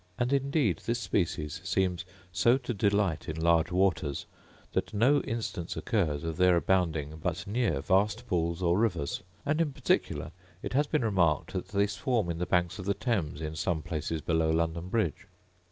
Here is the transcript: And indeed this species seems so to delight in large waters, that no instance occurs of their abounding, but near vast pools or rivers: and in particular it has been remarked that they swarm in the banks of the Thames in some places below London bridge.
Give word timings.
And 0.17 0.33
indeed 0.33 0.79
this 0.87 0.99
species 0.99 1.61
seems 1.63 2.05
so 2.31 2.57
to 2.57 2.73
delight 2.73 3.29
in 3.29 3.39
large 3.39 3.71
waters, 3.71 4.25
that 4.73 4.95
no 4.95 5.21
instance 5.21 5.77
occurs 5.77 6.23
of 6.23 6.37
their 6.37 6.55
abounding, 6.55 7.17
but 7.21 7.45
near 7.45 7.81
vast 7.81 8.25
pools 8.25 8.63
or 8.63 8.79
rivers: 8.79 9.21
and 9.45 9.61
in 9.61 9.73
particular 9.73 10.31
it 10.63 10.73
has 10.73 10.87
been 10.87 11.05
remarked 11.05 11.53
that 11.53 11.67
they 11.67 11.85
swarm 11.85 12.31
in 12.31 12.39
the 12.39 12.47
banks 12.47 12.79
of 12.79 12.85
the 12.85 12.95
Thames 12.95 13.41
in 13.41 13.55
some 13.55 13.83
places 13.83 14.21
below 14.21 14.49
London 14.49 14.89
bridge. 14.89 15.27